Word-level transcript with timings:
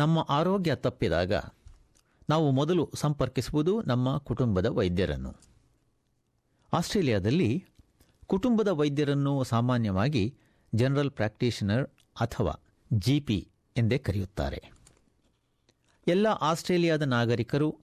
ನಮ್ಮ 0.00 0.18
ಆರೋಗ್ಯ 0.18 0.74
ತಪ್ಪಿದಾಗ 0.74 1.32
ನಾವು 2.28 2.50
ಮೊದಲು 2.50 2.90
ಸಂಪರ್ಕಿಸುವುದು 2.94 3.82
ನಮ್ಮ 3.82 4.18
ಕುಟುಂಬದ 4.18 4.66
ವೈದ್ಯರನ್ನು. 4.66 5.36
ಆಸ್ಟ್ರೇಲಿಯಾದಲ್ಲಿ 6.72 7.64
ಕುಟುಂಬದ 8.26 8.68
ವೈದ್ಯರನ್ನು 8.68 9.44
ಸಾಮಾನ್ಯವಾಗಿ 9.44 10.24
ಜನರಲ್ 10.74 11.10
ಪ್ರಾಕ್ಟೀಷನರ್ 11.10 11.86
ಅಥವಾ 12.20 12.54
ಜಿಪಿ 12.92 13.48
ಎಂದೇ 13.76 13.98
ಕರೆಯುತ್ತಾರೆ. 13.98 14.60
ಎಲ್ಲ 16.06 16.26
ಆಸ್ಟ್ರೇಲಿಯಾದ 16.26 17.02
ನಾಗರಿಕರು 17.02 17.78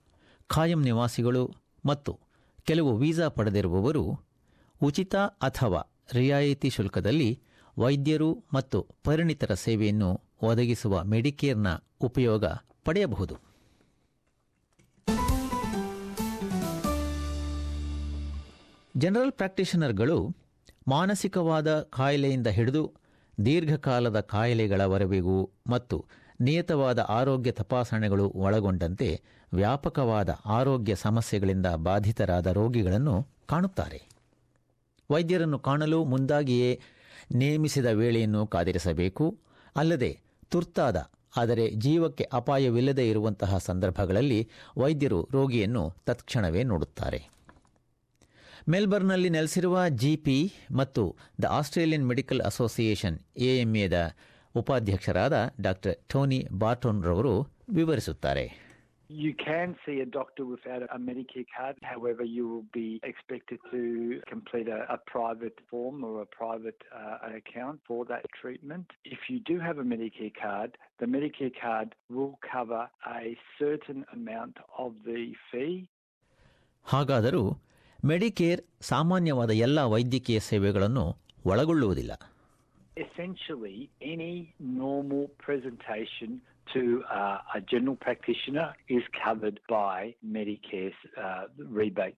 ಖಾಯಂ 0.48 0.82
ನಿವಾಸಿಗಳು 0.84 1.44
ಮತ್ತು 1.86 2.20
ಕೆಲವು 2.64 2.98
ವೀಸಾ 2.98 3.28
ಪಡೆದಿರುವವರು 3.28 4.20
ಉಚಿತ 4.84 5.16
ಅಥವಾ 5.16 5.82
ರಿಯಾಯಿತಿ 6.14 6.70
ಶುಲ್ಕದಲ್ಲಿ 6.70 7.40
ವೈದ್ಯರು 7.78 8.44
ಮತ್ತು 8.54 8.88
ಪರಿಣಿತರ 9.04 9.54
ಸೇವೆಯನ್ನು 9.54 10.22
ಒದಗಿಸುವ 10.42 11.04
ಮೆಡಿಕೇರ್ನ 11.04 11.68
ಉಪಯೋಗ 12.02 12.46
ಪಡೆಯಬಹುದು. 12.86 13.48
ಜನರಲ್ 18.98 19.32
ಪ್ರಾಕ್ಟೀಷನರ್ಗಳು 19.32 20.36
ಮಾನಸಿಕವಾದ 20.88 21.82
ಕಾಯಿಲೆಯಿಂದ 21.82 22.48
ಹಿಡಿದು 22.48 22.94
ದೀರ್ಘಕಾಲದ 23.46 24.20
ಕಾಯಿಲೆಗಳವರೆಗೂ 24.20 25.50
ಮತ್ತು 25.68 26.06
ನಿಯತವಾದ 26.42 27.00
ಆರೋಗ್ಯ 27.00 27.52
ತಪಾಸಣೆಗಳು 27.52 28.30
ಒಳಗೊಂಡಂತೆ 28.30 29.22
ವ್ಯಾಪಕವಾದ 29.54 30.30
ಆರೋಗ್ಯ 30.46 30.96
ಸಮಸ್ಯೆಗಳಿಂದ 30.96 31.66
ಬಾಧಿತರಾದ 31.66 32.48
ರೋಗಿಗಳನ್ನು 32.48 33.28
ಕಾಣುತ್ತಾರೆ. 33.46 34.08
ವೈದ್ಯರನ್ನು 35.12 35.60
ಕಾಣಲು 35.60 36.04
ಮುಂದಾಗಿಯೇ 36.04 36.82
ನೇಮಿಸಿದ 37.36 37.86
ವೇಳೆಯನ್ನು 37.86 38.48
ಕಾದಿರಿಸಬೇಕು, 38.48 39.38
ಅಲ್ಲದೆ 39.76 40.20
ತುರ್ತಾದ 40.50 41.12
ಆದರೆ 41.38 41.70
ಜೀವಕ್ಕೆ 41.70 42.24
ಅಪಾಯವಿಲ್ಲದೆ 42.24 43.10
ಇರುವಂತಹ 43.10 43.58
ಸಂದರ್ಭಗಳಲ್ಲಿ 43.58 44.50
ವೈದ್ಯರು 44.78 45.30
ರೋಗಿಯನ್ನು 45.32 45.94
ತತ್ಕ್ಷಣವೇ 46.06 46.64
ನೋಡುತ್ತಾರೆ. 46.64 47.30
ಮೆಲ್ಬರ್ನ್ನಲ್ಲಿ 48.70 49.30
ನೆಲೆಸಿರುವ 49.30 49.90
ಜಿಪಿ 49.90 50.54
ಮತ್ತು 50.72 51.16
ದ 51.42 51.44
ಆಸ್ಟ್ರೇಲಿಯನ್ 51.46 52.08
ಮೆಡಿಕಲ್ 52.08 52.42
ಅಸೋಸಿಯೇಷನ್ 52.42 53.20
ಎಎಂಎದ 53.38 54.16
ಉಪಾಧ್ಯಕ್ಷರಾದ 54.56 55.54
ಡಾ 55.62 55.74
ಟೋನಿ 56.10 56.48
ಬಾರ್ಟೋನ್ರವರು 56.52 57.48
ವಿವರಿಸುತ್ತಾರೆ. 57.70 58.67
You 59.09 59.35
can 59.35 59.69
see 59.85 60.01
a 60.01 60.07
doctor 60.07 60.45
without 60.47 60.83
a 60.85 60.99
Medicare 60.99 61.45
card. 61.55 61.77
However, 61.83 62.25
you 62.25 62.49
will 62.49 62.65
be 62.73 62.89
expected 63.03 63.59
to 63.71 63.83
complete 64.27 64.69
a, 64.69 64.81
a 64.89 64.99
private 65.15 65.59
form 65.71 66.03
or 66.03 66.23
a 66.23 66.27
private 66.27 66.81
uh, 66.95 67.19
account 67.41 67.81
for 67.89 68.07
that 68.07 68.25
treatment. 68.41 68.87
If 69.05 69.19
you 69.29 69.39
do 69.51 69.59
have 69.67 69.77
a 69.79 69.87
Medicare 69.95 70.33
card, 70.45 70.71
the 71.01 71.07
Medicare 71.17 71.53
card 71.61 71.89
will 72.09 72.39
cover 72.55 72.83
a 73.21 73.37
certain 73.59 74.01
amount 74.19 74.57
of 74.85 74.91
the 75.09 75.23
fee. 75.51 75.77
ಹಾಗಾದರೂ 76.93 77.43
Medicare 78.11 78.61
ಸಾಮಾನ್ಯವಾದ 78.93 79.53
ಎಲ್ಲ 79.67 79.81
ವೈದ್ಯಕೀಯ 79.95 80.39
ಸೇವೆಗಳನ್ನು 80.51 81.07
ಒಳಗೊಳ್ಳುವುದಿಲ್ಲ 81.53 82.13
Essentially, 82.97 83.77
any 84.15 84.33
normal 84.81 85.23
presentation 85.47 86.31
to 86.73 87.03
uh, 87.11 87.39
a 87.55 87.61
general 87.61 87.97
practitioner 87.97 88.75
is 88.89 89.03
covered 89.25 89.61
by 89.69 90.15
Medicare's 90.27 90.95
uh, 91.23 91.45
rebates. 91.59 92.17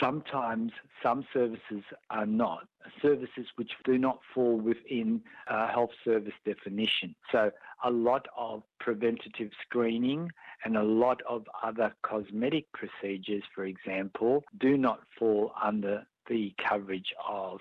Sometimes 0.00 0.70
some 1.02 1.24
services 1.32 1.82
are 2.10 2.26
not, 2.26 2.68
services 3.02 3.46
which 3.56 3.72
do 3.84 3.98
not 3.98 4.20
fall 4.32 4.56
within 4.56 5.20
uh, 5.48 5.66
health 5.68 5.90
service 6.04 6.34
definition. 6.44 7.16
So 7.32 7.50
a 7.82 7.90
lot 7.90 8.26
of 8.36 8.62
preventative 8.78 9.50
screening 9.64 10.30
and 10.64 10.76
a 10.76 10.82
lot 10.84 11.20
of 11.28 11.40
other 11.64 11.92
cosmetic 12.02 12.66
procedures, 12.72 13.42
for 13.54 13.64
example, 13.64 14.44
do 14.60 14.76
not 14.76 15.00
fall 15.18 15.52
under 15.60 16.06
the 16.28 16.54
coverage 16.68 17.12
of 17.26 17.58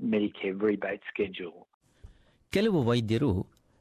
Medicare 0.00 0.60
rebate 0.68 1.02
schedule. 1.12 1.66
ಕೆಲವು 2.52 2.78
ವೈದ್ಯರು 2.88 3.32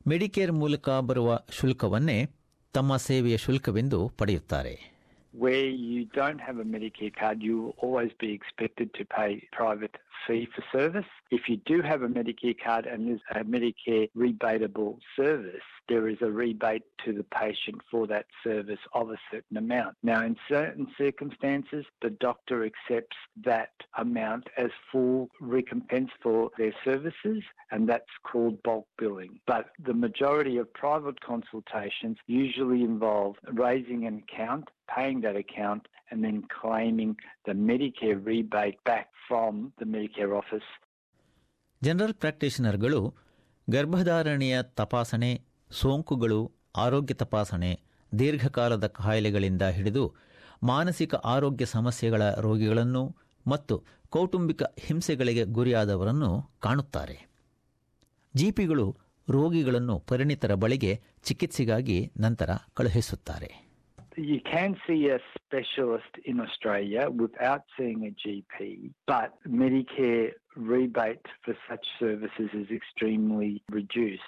Medicare 0.09 0.53
ಮೂಲಕ 0.53 0.89
ಬರುವ 0.91 1.41
ಶುಲ್ಕವನ್ನೇ 1.51 2.31
ತಮ್ಮ 2.73 2.97
ಸೇವೆಯ 2.97 3.37
ಶುಲ್ಕವೆಂದು 3.37 4.09
ಪಡೆಯುತ್ತಾರೆ. 4.09 4.94
Where 5.37 5.67
you 5.67 6.05
don't 6.05 6.39
have 6.41 6.59
a 6.59 6.65
Medicare 6.65 7.15
card, 7.15 7.43
you 7.43 7.61
will 7.61 7.75
always 7.79 8.13
be 8.21 8.33
expected 8.33 8.95
to 8.95 9.05
pay 9.05 9.49
private 9.51 9.97
fee 10.27 10.49
for 10.55 10.63
service. 10.71 11.07
If 11.33 11.49
you 11.49 11.57
do 11.67 11.83
have 11.83 12.03
a 12.03 12.09
Medicare 12.09 12.57
card 12.59 12.87
and 12.87 13.09
there's 13.09 13.21
a 13.35 13.45
Medicare 13.45 14.09
rebatable 14.17 14.99
service, 15.17 15.61
there 15.89 16.09
is 16.09 16.19
a 16.23 16.31
rebate 16.31 16.85
to 17.05 17.13
the 17.13 17.25
patient 17.25 17.83
for 17.91 18.07
that 18.07 18.27
service 18.45 18.79
of 18.93 19.11
a 19.11 19.17
certain 19.31 19.57
amount. 19.57 19.97
Now, 20.05 20.25
in 20.25 20.37
certain 20.49 20.87
circumstances, 20.97 21.85
the 22.01 22.11
doctor 22.11 22.65
accepts 22.65 23.17
that 23.45 23.71
amount 23.99 24.49
as 24.57 24.71
full 24.91 25.29
recompense 25.41 26.11
for 26.23 26.51
their 26.57 26.73
services, 26.85 27.43
and 27.73 27.89
that's 27.89 28.05
called 28.23 28.63
bulk 28.63 28.87
billing. 28.99 29.41
But 29.47 29.71
the 29.85 29.95
majority 29.95 30.59
of 30.59 30.73
private 30.73 31.21
consultations 31.21 32.19
usually 32.27 32.83
involve 32.83 33.37
raising 33.53 34.07
an 34.07 34.23
account, 34.29 34.69
paying 34.89 35.21
that 35.23 35.37
account, 35.37 35.83
and 36.11 36.25
then 36.25 36.43
claiming 36.63 37.13
the 37.49 37.55
Medicare 37.55 38.19
rebate 38.25 38.79
back 38.85 39.07
from 39.29 39.73
the 39.81 39.87
Medicare 39.95 40.33
office. 40.33 40.69
General 41.83 42.15
ಪ್ರಾಕ್ಟೀಷನರ್ಗಳು 42.15 43.15
ಗರ್ಭಧಾರಣೆಯ 43.71 44.63
ತಪಾಸಣೆ 44.63 45.41
ಸೋಂಕುಗಳು 45.71 46.53
ಆರೋಗ್ಯ 46.77 47.15
ತಪಾಸಣೆ 47.15 47.81
ದೀರ್ಘಕಾಲದ 48.19 48.87
ಕಾಯಿಲೆಗಳಿಂದ 48.87 49.63
ಹಿಡಿದು 49.63 50.15
ಮಾನಸಿಕ 50.63 51.15
ಆರೋಗ್ಯ 51.15 51.65
ಸಮಸ್ಯೆಗಳ 51.65 52.35
ರೋಗಿಗಳನ್ನು 52.35 53.17
ಮತ್ತು 53.47 53.85
ಕೌಟುಂಬಿಕ 54.09 54.63
ಹಿಂಸೆಗಳಿಗೆ 54.63 55.45
ಗುರಿಯಾದವರನ್ನು 55.45 56.51
ಕಾಣುತ್ತಾರೆ. 56.61 57.29
ಜಿಪಿಗಳು 58.35 58.97
ರೋಗಿಗಳನ್ನು 59.31 59.99
ಪರಿಣಿತರ 59.99 60.55
ಬಳಿಗೆ 60.55 61.01
ಚಿಕಿತ್ಸೆಗಾಗಿ 61.23 62.13
ನಂತರ 62.21 62.51
ಕಳುಹಿಸುತ್ತಾರೆ. 62.75 63.64
You 64.16 64.42
can 64.42 64.76
see 64.86 65.10
a 65.10 65.20
specialist 65.36 66.14
in 66.26 66.40
Australia 66.42 67.10
without 67.10 67.64
seeing 67.78 68.06
a 68.06 68.28
GP, 68.28 68.92
but 69.08 69.34
Medicare 69.48 70.32
rebate 70.56 71.26
for 71.44 71.56
such 71.70 71.86
services 72.00 72.50
is 72.54 72.68
extremely 72.70 73.64
reduced. 73.70 74.22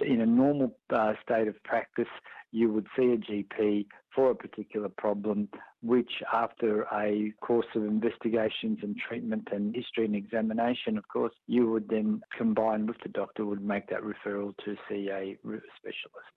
In 0.00 0.20
a 0.20 0.26
normal 0.26 0.76
uh, 0.90 1.14
state 1.22 1.48
of 1.48 1.62
practice, 1.62 2.08
you 2.50 2.72
would 2.72 2.86
see 2.96 3.12
a 3.12 3.16
GP 3.16 3.86
for 4.14 4.30
a 4.30 4.34
particular 4.34 4.88
problem, 4.88 5.48
which 5.82 6.10
after 6.32 6.82
a 6.92 7.32
course 7.40 7.66
of 7.74 7.84
investigations 7.84 8.78
and 8.82 8.96
treatment 8.96 9.48
and 9.52 9.74
history 9.74 10.04
and 10.04 10.16
examination, 10.16 10.98
of 10.98 11.06
course, 11.08 11.34
you 11.46 11.70
would 11.70 11.88
then 11.88 12.20
combine 12.36 12.86
with 12.86 12.96
the 13.02 13.08
doctor 13.08 13.44
would 13.44 13.62
make 13.62 13.88
that 13.88 14.00
referral 14.02 14.56
to 14.64 14.76
see 14.88 15.08
a 15.10 15.38
specialist. 15.78 16.34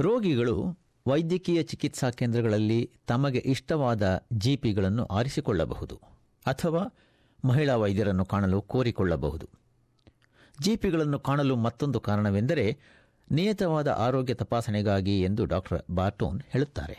ರೋಗಿಗಳು 0.00 0.56
ವೈದ್ಯಕೀಯ 1.05 1.63
ಚಿಕಿತ್ಸಾ 1.63 2.09
ಕೇಂದ್ರಗಳಲ್ಲಿ 2.19 2.79
ತಮಗೆ 3.07 3.39
ಇಷ್ಟವಾದ 3.53 4.03
ಜಿಪಿಗಳನ್ನು 4.37 5.03
ಆರಿಸಿಕೊಳ್ಳಬಹುದು 5.17 5.95
ಅಥವಾ 6.45 6.83
ಮಹಿಳಾ 7.43 7.75
ವೈದ್ಯರನ್ನು 7.75 8.25
ಕಾಣಲು 8.25 8.59
ಕೋರಿಕೊಳ್ಳಬಹುದು 8.73 9.47
ಜಿಪಿಗಳನ್ನು 10.57 11.19
ಕಾಣಲು 11.19 11.55
ಮತ್ತೊಂದು 11.65 11.99
ಕಾರಣವೆಂದರೆ 11.99 12.65
ನಿಯತವಾದ 13.27 13.89
ಆರೋಗ್ಯ 14.05 14.33
ತಪಾಸಣೆಗಾಗಿ 14.33 15.15
ಎಂದು 15.21 15.45
ಡಾಕ್ಟರ್ 15.55 15.81
ಬಾರ್ಟೋನ್ 15.91 16.39
ಹೇಳುತ್ತಾರೆ 16.53 16.97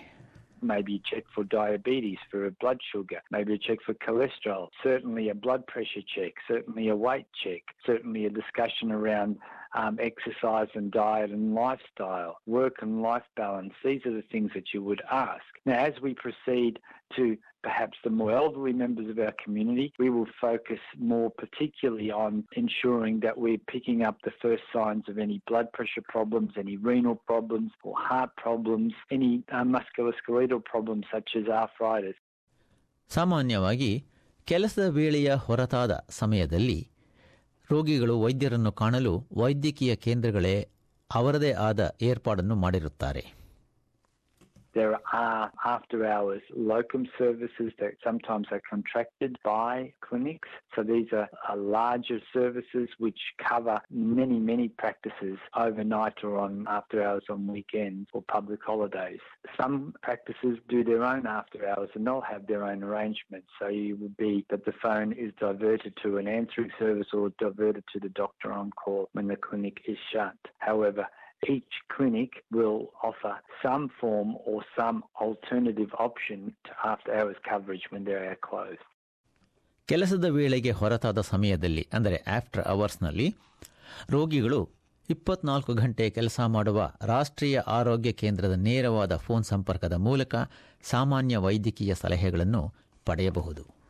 maybe 0.70 0.94
check 1.08 1.24
for 1.34 1.42
diabetes, 1.54 2.20
for 2.30 2.38
a 2.46 2.52
blood 2.62 2.78
sugar, 2.90 3.18
maybe 3.34 3.52
a 3.52 3.60
check 3.66 3.80
for 3.86 3.94
cholesterol, 4.04 4.62
certainly 4.84 5.24
a 5.28 5.36
blood 5.36 5.62
pressure 5.72 6.04
check, 6.12 6.32
certainly 6.50 6.84
a 6.88 6.96
weight 6.98 7.28
check, 7.42 7.62
certainly 7.88 8.22
a 8.24 8.32
discussion 8.38 8.88
around 8.98 9.32
um, 9.75 9.99
exercise 10.01 10.67
and 10.73 10.91
diet 10.91 11.31
and 11.31 11.53
lifestyle, 11.53 12.37
work 12.47 12.77
and 12.81 13.01
life 13.01 13.23
balance. 13.35 13.73
These 13.83 14.05
are 14.05 14.13
the 14.13 14.23
things 14.31 14.51
that 14.55 14.73
you 14.73 14.83
would 14.83 15.01
ask. 15.11 15.43
Now, 15.65 15.77
as 15.85 15.93
we 16.01 16.15
proceed 16.15 16.79
to 17.15 17.37
perhaps 17.61 17.97
the 18.03 18.09
more 18.09 18.31
elderly 18.31 18.73
members 18.73 19.09
of 19.09 19.19
our 19.19 19.33
community, 19.43 19.93
we 19.99 20.09
will 20.09 20.27
focus 20.39 20.79
more 20.97 21.29
particularly 21.29 22.09
on 22.09 22.45
ensuring 22.55 23.19
that 23.19 23.37
we're 23.37 23.57
picking 23.67 24.03
up 24.03 24.17
the 24.23 24.31
first 24.41 24.63
signs 24.73 25.03
of 25.07 25.17
any 25.17 25.41
blood 25.47 25.71
pressure 25.73 26.03
problems, 26.07 26.51
any 26.57 26.77
renal 26.77 27.15
problems 27.15 27.71
or 27.83 27.93
heart 27.97 28.31
problems, 28.37 28.93
any 29.11 29.43
uh, 29.51 29.63
musculoskeletal 29.63 30.63
problems 30.65 31.05
such 31.11 31.29
as 31.35 31.47
arthritis. 31.47 32.15
ಸಾಮಾನ್ಯವಾಗಿ 33.09 33.91
ಕೆಲಸದ 34.45 34.87
ವೇಳೆಯ 34.95 35.35
ಹೊರತಾದ 35.35 36.05
ಸಮಯದಲ್ಲಿ 36.09 36.79
ರೋಗಿಗಳು 37.70 38.20
ವೈದ್ಯರನ್ನು 38.20 38.72
ಕಾಣಲು 38.72 39.28
ವೈದ್ಯಕೀಯ 39.36 39.96
ಕೇಂದ್ರಗಳೇ 39.96 40.56
ಅವರದೇ 41.10 41.52
ಆದ 41.52 41.96
ಏರ್ಪಾಡನ್ನು 42.02 42.54
ಮಾಡಿರುತ್ತಾರೆ. 42.54 43.43
There 44.74 44.98
are 45.12 45.52
after 45.64 46.04
hours 46.04 46.42
locum 46.54 47.06
services 47.16 47.72
that 47.78 47.92
sometimes 48.02 48.48
are 48.50 48.62
contracted 48.68 49.36
by 49.44 49.92
clinics. 50.00 50.48
So 50.74 50.82
these 50.82 51.06
are, 51.12 51.28
larger 51.56 52.20
services 52.32 52.88
which 52.98 53.18
cover 53.38 53.80
many, 53.90 54.38
many 54.38 54.68
practices 54.68 55.38
overnight 55.56 56.24
or 56.24 56.38
on 56.38 56.66
after 56.68 57.02
hours 57.02 57.22
on 57.30 57.46
weekends 57.46 58.08
or 58.12 58.22
public 58.22 58.60
holidays. 58.64 59.20
Some 59.60 59.94
practices 60.02 60.58
do 60.68 60.82
their 60.82 61.04
own 61.04 61.26
after 61.26 61.68
hours 61.68 61.90
and 61.94 62.06
they'll 62.06 62.20
have 62.20 62.46
their 62.46 62.64
own 62.64 62.82
arrangements. 62.82 63.46
So 63.60 63.68
you 63.68 63.96
would 63.96 64.16
be 64.16 64.44
that 64.50 64.64
the 64.64 64.74
phone 64.82 65.12
is 65.12 65.32
diverted 65.38 65.96
to 66.02 66.18
an 66.18 66.26
answering 66.26 66.70
service 66.78 67.08
or 67.12 67.32
diverted 67.38 67.84
to 67.92 68.00
the 68.00 68.08
doctor 68.10 68.52
on 68.52 68.70
call 68.72 69.08
when 69.12 69.28
the 69.28 69.36
clinic 69.36 69.82
is 69.86 69.98
shut. 70.12 70.36
However, 70.58 71.06
each 71.48 71.74
clinic 71.96 72.30
will 72.50 72.90
offer 73.02 73.34
some 73.62 73.88
form 74.00 74.36
or 74.46 74.64
some 74.78 75.02
alternative 75.20 75.92
option 75.98 76.54
to 76.64 76.72
after 76.84 77.10
hours 77.14 77.36
coverage 77.50 77.86
when 77.92 78.04
they 78.04 78.14
are 78.14 78.38
closed. 78.50 78.84
ಕೆಲಸದ 79.88 80.24
ವೇಳೆಗೆ 80.24 80.70
ಹೊರತಾದ 80.70 81.20
ಸಮಯದಲ್ಲಿ, 81.20 81.88
ಅಂದರೆ 81.92 82.16
after 82.36 82.64
ಅವರ್ಸ್ನಲ್ಲಿ 82.64 83.36
ರೋಗಿಗಳು 84.10 84.70
ಇಪ್ಪತ್ನಾಲ್ಕು 85.10 85.74
ಗಂಟೆ 85.74 86.10
ಕೆಲಸ 86.10 86.40
ಮಾಡುವ 86.40 86.92
ರಾಷ್ಟ್ರೀಯ 87.02 87.60
ಆರೋಗ್ಯ 87.60 88.12
ಕೇಂದ್ರದ 88.12 88.52
ನೇರವಾದ 88.52 89.16
ಫೋನ್ 89.16 89.44
ಸಂಪರ್ಕದ 89.44 89.92
ಮೂಲಕ 89.92 90.34
ಸಾಮಾನ್ಯ 90.82 91.36
ವೈದ್ಯಕೀಯ 91.36 91.94
ಸಲಹೆಗಳನ್ನು 91.94 92.74
ಪಡೆಯಬಹುದು 93.04 93.83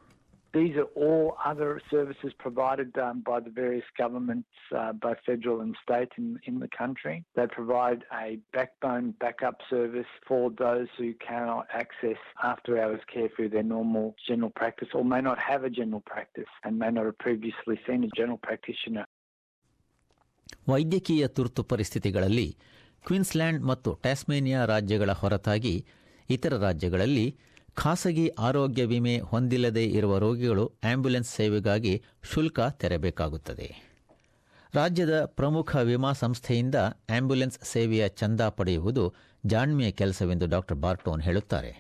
These 0.55 0.77
are 0.77 0.91
all 1.05 1.37
other 1.45 1.81
services 1.91 2.33
provided 2.39 2.97
um, 2.97 3.17
by 3.31 3.39
the 3.41 3.51
various 3.51 3.89
governments, 3.99 4.49
uh, 4.81 4.93
both 4.93 5.19
federal 5.27 5.63
and 5.63 5.75
state 5.83 6.13
in, 6.17 6.39
in 6.45 6.61
the 6.61 6.69
country. 6.69 7.17
They 7.35 7.47
provide 7.49 8.01
a 8.25 8.39
backbone 8.53 9.15
backup 9.19 9.59
service 9.69 10.13
for 10.29 10.43
those 10.65 10.87
who 10.97 11.09
cannot 11.29 11.65
access 11.83 12.21
after 12.51 12.71
hours 12.81 13.01
care 13.13 13.29
through 13.35 13.49
their 13.49 13.69
normal 13.77 14.07
general 14.29 14.51
practice 14.51 14.91
or 14.95 15.05
may 15.05 15.21
not 15.21 15.39
have 15.51 15.65
a 15.65 15.71
general 15.81 16.05
practice 16.13 16.53
and 16.63 16.79
may 16.79 16.91
not 16.97 17.05
have 17.07 17.19
previously 17.19 17.77
seen 17.87 18.01
a 18.05 18.13
general 18.21 18.41
practitioner. 18.49 19.07
ವೈದ್ಯಕೀಯ 20.69 21.25
ತುರ್ತು 21.29 21.63
ಪರಿಸ್ಥಿತಿಗಳಲ್ಲಿ 21.65 22.47
Queensland 23.07 23.63
ಮತ್ತು 23.67 23.91
ಟ್ಯಾಸ್ಮೇನಿಯಾ 23.95 24.65
ರಾಜ್ಯಗಳ 24.65 25.11
ಹೊರತಾಗಿ 25.13 25.75
ಇತರ 26.31 26.57
ರಾಜ್ಯಗಳಲ್ಲಿ 26.57 27.27
ಖಾಸಗಿ 27.75 28.29
ಆರೋಗ್ಯ 28.29 28.85
ವಿಮೆ 28.85 29.19
ಹೊಂದಿಲ್ಲದೆ 29.21 29.85
ಇರುವ 29.85 30.19
ರೋಗಿಗಳು 30.19 30.73
ಆಂಬ್ಯುಲೆನ್ಸ್ 30.85 31.31
ಸೇವೆಗಾಗಿ 31.31 32.03
ಶುಲ್ಕ 32.33 32.61
ತೆರಬೇಕಾಗುತ್ತದೆ 32.61 33.69
ರಾಜ್ಯದ 34.75 35.25
ಪ್ರಮುಖ 35.25 35.77
ವಿಮಾ 35.77 36.13
ಸಂಸ್ಥೆಯಿಂದ 36.13 36.75
ಆಂಬ್ಯುಲೆನ್ಸ್ 37.11 37.59
ಸೇವೆಯ 37.61 38.09
ಚಂದ 38.09 38.41
ಪಡೆಯುವುದು 38.41 39.15
ಜಾಣ್ಮೆಯ 39.47 39.91
ಕೆಲಸವೆಂದು 39.91 40.47
ಡಾಕ್ಟರ್ 40.47 40.77
ಬಾರ್ಟೋನ್ 40.77 41.23
ಹೇಳುತ್ತಾರೆ 41.23 41.73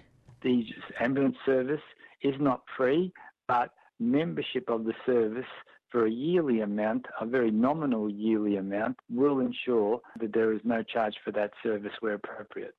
membership 4.00 4.68
of 4.68 4.84
the 4.84 4.94
service 5.06 5.52
for 5.92 6.06
a 6.06 6.10
yearly 6.10 6.60
amount, 6.60 7.06
a 7.20 7.26
very 7.26 7.50
nominal 7.50 8.10
yearly 8.10 8.56
amount, 8.56 8.98
will 9.10 9.38
ensure 9.40 10.00
that 10.20 10.32
there 10.32 10.52
is 10.52 10.60
no 10.64 10.82
charge 10.84 11.16
for 11.24 11.32
that 11.32 11.52
service 11.62 11.92
where 12.00 12.14
appropriate. 12.14 12.74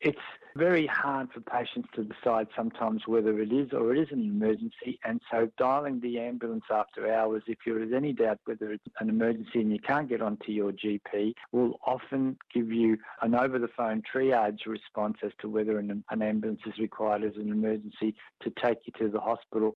It's 0.00 0.18
very 0.56 0.86
hard 0.86 1.30
for 1.32 1.40
patients 1.40 1.88
to 1.96 2.04
decide 2.04 2.48
sometimes 2.56 3.02
whether 3.06 3.40
it 3.40 3.52
is 3.52 3.72
or 3.72 3.94
it 3.94 3.98
isn't 4.04 4.18
an 4.18 4.30
emergency, 4.30 4.98
and 5.04 5.20
so 5.30 5.48
dialing 5.58 6.00
the 6.00 6.18
ambulance 6.20 6.64
after 6.70 7.12
hours, 7.12 7.42
if 7.46 7.58
there 7.66 7.82
is 7.82 7.92
any 7.92 8.12
doubt 8.12 8.38
whether 8.44 8.72
it's 8.72 8.84
an 9.00 9.08
emergency 9.08 9.60
and 9.62 9.72
you 9.72 9.78
can't 9.78 10.08
get 10.08 10.20
onto 10.22 10.52
your 10.52 10.72
GP, 10.72 11.32
will 11.52 11.78
often 11.86 12.36
give 12.54 12.70
you 12.72 12.98
an 13.22 13.34
over 13.34 13.58
the 13.58 13.68
phone 13.68 14.02
triage 14.10 14.66
response 14.66 15.16
as 15.22 15.32
to 15.40 15.48
whether 15.48 15.78
an, 15.78 16.04
an 16.10 16.22
ambulance 16.22 16.60
is 16.66 16.78
required 16.78 17.24
as 17.24 17.36
an 17.36 17.50
emergency 17.50 18.14
to 18.42 18.50
take 18.62 18.78
you 18.86 18.92
to 19.00 19.08
the 19.08 19.20
hospital. 19.20 19.70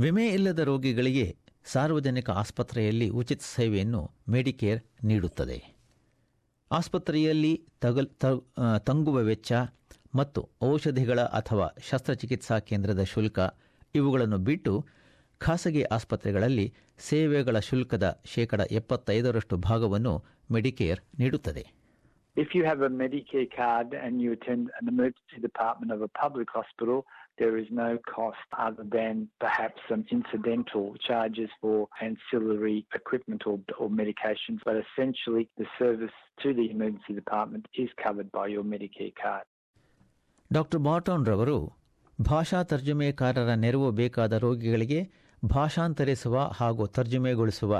ವಿಮೆ 0.00 0.24
ಇಲ್ಲದ 0.34 0.58
ರೋಗಿಗಳಿಗೆ 0.64 1.24
ಸಾರ್ವಜನಿಕ 1.66 2.30
ಆಸ್ಪತ್ರೆಯಲ್ಲಿ 2.30 3.08
ಉಚಿತ 3.10 3.42
ಸೇವೆಯನ್ನು 3.56 4.02
Medicare 4.34 4.80
ನೀಡುತ್ತದೆ 5.04 5.58
ಆಸ್ಪತ್ರೆಯಲ್ಲಿ 6.70 7.66
ತಗಲ್ 7.80 8.08
ತಂಗುವ 8.86 9.18
ವೆಚ್ಚ 9.20 9.52
ಮತ್ತು 10.14 10.48
ಔಷಧಿಗಳ 10.62 11.20
ಅಥವಾ 11.20 11.66
ಶಸ್ತ್ರಚಿಕಿತ್ಸಾ 11.88 12.58
ಕೇಂದ್ರದ 12.58 13.02
ಶುಲ್ಕ 13.02 13.38
ಇವುಗಳನ್ನು 13.94 14.38
ಬಿಟ್ಟು 14.38 14.72
ಖಾಸಗಿ 15.40 15.82
ಆಸ್ಪತ್ರೆಗಳಲ್ಲಿ 15.82 16.74
ಸೇವೆಗಳ 16.98 17.58
ಶುಲ್ಕದ 17.58 18.22
ಶೇಕಡ 18.24 18.60
ಎಪ್ಪತ್ತೈದರಷ್ಟು 18.70 19.56
ಭಾಗವನ್ನು 19.56 20.24
ಮೆಡಿಕೇರ್ 20.50 21.00
ನೀಡುತ್ತದೆ. 21.18 21.77
If 22.37 22.55
you 22.55 22.63
have 22.65 22.81
a 22.81 22.89
Medicare 22.89 23.49
card 23.55 23.93
and 23.93 24.19
you 24.19 24.31
attend 24.31 24.71
an 24.81 24.87
emergency 24.87 25.39
department 25.39 25.91
of 25.91 26.01
a 26.01 26.07
public 26.07 26.49
hospital, 26.49 27.05
there 27.37 27.57
is 27.57 27.67
no 27.71 27.97
cost 28.15 28.37
other 28.57 28.85
than 28.91 29.27
perhaps 29.39 29.79
some 29.89 30.03
incidental 30.11 30.95
charges 31.07 31.49
for 31.61 31.87
ancillary 32.01 32.85
equipment 32.95 33.43
or, 33.45 33.59
or 33.79 33.89
medications, 33.89 34.59
but 34.65 34.75
essentially 34.85 35.49
the 35.57 35.65
service 35.79 36.15
to 36.43 36.53
the 36.53 36.65
emergency 36.71 37.13
department 37.13 37.67
is 37.75 37.89
covered 38.03 38.31
by 38.31 38.47
your 38.47 38.65
Medicare 38.73 39.13
card. 39.23 39.45
Doctor 40.51 40.81
ಬಾಟೋನ್ 40.87 41.23
ರವರು 41.29 41.57
ಭಾಷಾ 42.19 42.59
ತರ್ಜುಮೆಕಾರರ 42.63 43.51
ನೆರವು 43.63 43.87
ಬೇಕಾದ 43.91 44.33
ರೋಗಿಗಳಿಗೆ 44.37 44.99
ಭಾಷಾಂತರಿಸುವ 45.42 46.38
ಹಾಗೂ 46.54 46.86
ತರ್ಜುಮೆಗೊಳಿಸುವ 46.86 47.74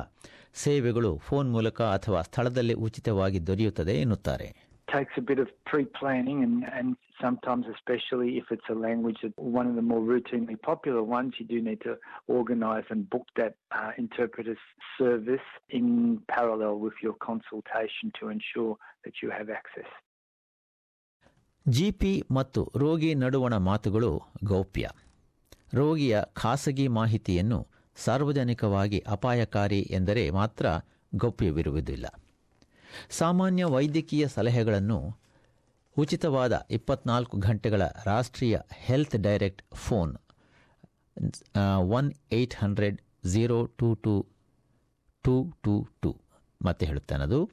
ಸೇವೆಗಳು 0.54 1.16
phone 1.18 1.50
ಮೂಲಕ 1.50 1.80
ಅಥವಾ 1.92 2.22
ಸ್ಥಳದಲ್ಲಿ 2.22 2.74
ಉಚಿತವಾಗಿ 2.86 3.46
ದೊರೆಯುತ್ತದೆ 3.46 3.96
ಎನ್ನುತ್ತಾರೆ 4.00 4.48
takes 4.88 5.16
a 5.16 5.24
bit 5.30 5.38
of 5.38 5.48
pre-planning 5.66 6.38
and, 6.42 6.54
and 6.78 6.88
sometimes 7.20 7.64
especially 7.74 8.30
if 8.40 8.46
it's 8.54 8.68
a 8.68 8.78
language 8.86 9.18
that 9.24 9.34
one 9.58 9.66
of 9.66 9.74
the 9.74 9.82
more 9.82 10.00
routinely 10.12 10.56
popular 10.62 11.02
ones 11.02 11.30
you 11.40 11.46
do 11.46 11.58
need 11.60 11.80
to 11.80 11.94
organize 12.28 12.86
and 12.88 13.00
book 13.10 13.26
that 13.36 13.52
uh, 13.72 13.90
interpreter 13.98 14.54
service 14.98 15.48
in 15.70 15.86
parallel 16.28 16.76
with 16.78 16.96
your 17.02 17.16
consultation 17.28 18.06
to 18.20 18.30
ensure 18.36 18.72
that 19.04 19.14
you 19.22 19.30
have 19.30 19.50
access 19.60 19.90
GP 21.66 22.24
ಮತ್ತು 22.30 22.60
ರೋಗಿ 22.76 23.14
ನಡುವಣ 23.14 23.54
ಮಾತುಗಳು 23.68 24.10
ಗೌಪ್ಯ 24.44 24.86
ರೋಗಿಯ 25.74 26.20
ಖಾಸಗಿ 26.32 26.88
ಮಾಹಿತಿಯನ್ನು 26.88 27.66
ಸಾರ್ವಜನಿಕವಾಗಿ 27.96 28.98
ಅಪಾಯಕಾರಿ 28.98 29.80
ಎಂದರೆ 29.90 30.30
ಮಾತ್ರ 30.30 30.66
ಗೌಪ್ಯವಿರುವುದಿಲ್ಲ. 31.14 32.06
ಸಾಮಾನ್ಯ 33.10 33.64
ವೈದ್ಯಕೀಯ 33.64 34.28
ಸಲಹೆಗಳನ್ನು 34.28 35.18
ಉಚಿತವಾದ 35.98 36.66
ಇಪ್ಪತ್ನಾಲ್ಕು 36.70 37.36
ಗಂಟೆಗಳ 37.38 37.82
ರಾಷ್ಟ್ರೀಯ 38.04 38.58
health 38.72 39.16
direct 39.16 39.74
phone 39.74 40.16
one 41.90 42.12
eight 42.32 42.54
hundred 42.54 43.00
zero 43.24 43.64
two 43.64 43.94
two 43.94 44.26
two 45.24 45.52
two 45.62 45.88
two 46.00 46.20
ಮತ್ತೆ 46.62 46.86
ಹೇಳುತ್ತೇನೆ 46.86 47.24
ಅದು 47.24 47.50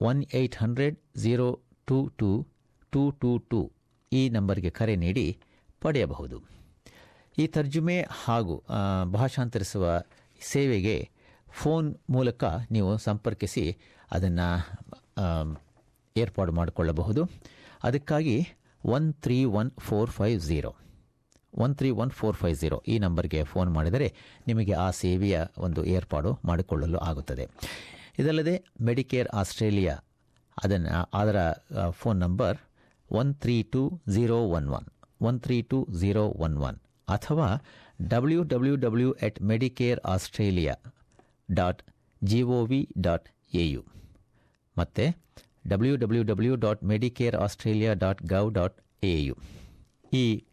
one 0.00 0.24
eight 0.34 0.56
hundred 0.56 0.98
zero 1.16 1.60
two 1.86 2.08
two 2.08 2.46
two 2.92 3.10
two 3.10 3.38
two 3.38 3.72
ಈ 4.12 4.28
ನಂಬರ್ಗೆ 4.28 4.70
ಕರೆ 4.70 4.96
ನೀಡಿ 4.96 5.38
ಪಡೆಯಬಹುದು. 5.80 6.56
ಈ 7.38 7.46
ತರ್ಜುಮೆ 7.46 7.96
ಹಾಗೂ 8.24 8.54
ಭಾಷಾಂತರಿಸುವ 9.12 9.86
ಸೇವೆಗೆ 10.40 10.96
ಫೋನ್ 11.60 11.88
ಮೂಲಕ 12.10 12.44
ನೀವು 12.70 12.90
ಸಂಪರ್ಕಿಸಿ 12.98 13.64
ಅದನ್ನು 14.12 14.46
ಏರ್ಪಾಡು 16.16 16.52
ಮಾಡಿಕೊಳ್ಳಬಹುದು. 16.52 17.22
ಅದಕ್ಕಾಗಿ 17.84 18.36
one 18.84 19.06
three 19.14 19.38
one 19.60 19.70
four 19.78 20.10
five 20.10 20.38
zero 20.40 20.72
one 21.54 21.74
three 21.76 21.90
one 22.02 22.10
four 22.10 22.36
five 22.36 22.56
zero 22.56 22.78
ಈ 22.88 22.96
ನಂಬರ್ಗೆ 22.98 23.40
ಫೋನ್ 23.44 23.70
ಮಾಡಿದರೆ 23.70 24.08
ನಿಮಗೆ 24.46 24.72
ಆ 24.84 24.88
ಸೇವೆಯ 25.02 25.36
ಒಂದು 25.58 25.84
ಏರ್ಪಾಡು 25.84 26.32
ಮಾಡಿಕೊಳ್ಳಲು 26.44 26.98
ಆಗುತ್ತದೆ. 26.98 27.44
ಇದಲ್ಲದೆ 28.18 28.54
ಮೆಡಿಕೇರ್ 28.80 29.28
ಆಸ್ಟ್ರೇಲಿಯಾ 29.34 29.94
ಅದನ್ನು, 30.56 30.92
ಅದರ 31.18 31.38
phone 31.90 32.18
number 32.20 32.58
one 33.10 33.34
three 33.34 33.56
two 33.62 33.82
zero 34.08 34.38
one 34.58 34.68
one 34.68 34.86
one 35.20 35.38
three 35.40 35.62
two 35.62 35.78
zero 36.00 36.24
one 36.46 36.56
one 36.68 36.78
ಅಥವಾ 37.08 37.48
W 38.08 38.42
W 38.42 38.76
W 38.76 39.12
at 39.12 39.42
Medicare 39.42 40.00
Australia 40.04 40.74
dot 41.52 41.82
G 42.24 42.42
O 42.42 42.64
V 42.64 42.88
dot 43.00 43.28
A 43.54 43.70
U 43.70 43.84
ಮತ್ತು 44.78 45.04
W 45.68 45.96
W 45.96 46.22
W 46.22 46.56
dot 46.56 46.84
Medicare 46.84 47.36
Australia 47.36 47.94
dot 47.94 48.22
gov 48.22 48.52
dot 48.52 48.76
A 49.02 49.24
U 49.24 49.36
ಈ 50.12 50.44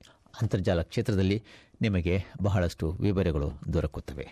ಅಂತರ್ಜಾಲ 0.42 0.82
ಕ್ಷೇತ್ರದಲ್ಲಿ 0.82 1.44
ನಿಮಗೆ 1.82 2.24
ಬಹಳಷ್ಟು 2.42 2.92
ವಿವರಗಳು 2.92 3.52
ದೊರಕುತ್ತವೆ. 3.74 4.28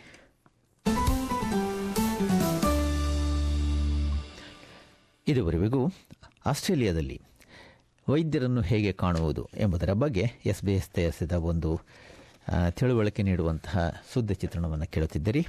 ಇದುವರೆಗೂ 5.27 5.81
ಆಸ್ಟ್ರೇಲಿಯಾದಲ್ಲಿ 6.45 7.21
ವೈದ್ಯರನ್ನು 8.09 8.61
ಹೇಗೆ 8.61 8.91
ಕಾಣುವುದು 8.91 9.49
ಎಂಬುದರ 9.57 9.93
ಬಗ್ಗೆ 9.93 10.31
ಎಸ್ 10.45 10.63
ಬಿ 10.63 10.73
ಎಸ್ 10.73 10.89
ತಯಾರಿಸಿದ 10.89 11.31
ಒಂದು 11.31 11.81
ತಿಳುವಳಿಕೆ 12.69 13.23
ನೀಡುವಂತಹ 13.23 14.03
ಸುದ್ದಿ 14.13 14.33
ಚಿತ್ರಣವನ್ನು 14.33 14.85
ಕೇಳುತ್ತಿದ್ದೀರಿ. 14.85 15.47